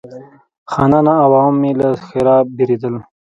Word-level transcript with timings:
خانان 0.71 1.05
او 1.13 1.19
عوام 1.25 1.55
یې 1.67 1.71
له 1.79 1.89
ښرا 2.05 2.37
بېرېدل. 2.55 2.95